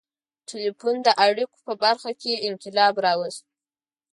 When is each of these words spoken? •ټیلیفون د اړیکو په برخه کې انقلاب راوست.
•ټیلیفون 0.49 0.95
د 1.03 1.09
اړیکو 1.25 1.57
په 1.65 1.73
برخه 1.83 2.11
کې 2.21 2.41
انقلاب 2.47 2.93
راوست. 3.05 3.43